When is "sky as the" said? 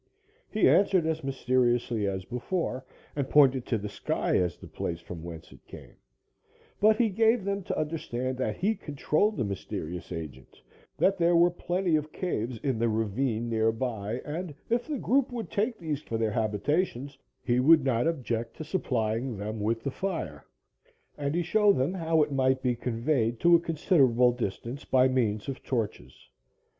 3.87-4.65